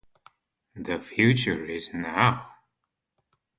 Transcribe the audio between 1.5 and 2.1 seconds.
is